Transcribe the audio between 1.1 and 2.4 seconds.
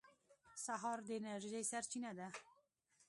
انرژۍ سرچینه ده.